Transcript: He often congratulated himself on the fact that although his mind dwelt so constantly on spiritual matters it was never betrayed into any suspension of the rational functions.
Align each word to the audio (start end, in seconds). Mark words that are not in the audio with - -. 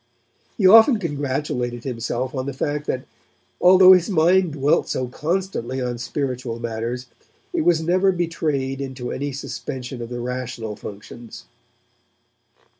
He 0.57 0.65
often 0.65 0.97
congratulated 0.97 1.83
himself 1.83 2.33
on 2.33 2.47
the 2.47 2.55
fact 2.55 2.87
that 2.87 3.05
although 3.61 3.93
his 3.93 4.09
mind 4.09 4.53
dwelt 4.53 4.89
so 4.89 5.07
constantly 5.07 5.79
on 5.79 5.99
spiritual 5.99 6.57
matters 6.59 7.05
it 7.53 7.61
was 7.61 7.83
never 7.83 8.11
betrayed 8.11 8.81
into 8.81 9.11
any 9.11 9.31
suspension 9.31 10.01
of 10.01 10.09
the 10.09 10.19
rational 10.19 10.75
functions. 10.75 11.45